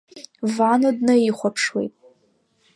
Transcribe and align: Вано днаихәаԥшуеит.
Вано 0.55 0.89
днаихәаԥшуеит. 0.97 1.93